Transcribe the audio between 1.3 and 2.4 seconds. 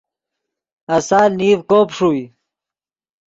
نیڤ کوب ݰوئے